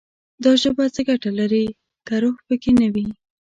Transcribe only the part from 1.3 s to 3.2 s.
لري، که روح پکې نه وي»